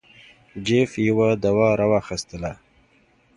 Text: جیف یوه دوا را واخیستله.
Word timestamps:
جیف 0.65 0.91
یوه 1.07 1.27
دوا 1.43 1.69
را 1.79 1.85
واخیستله. 1.93 2.51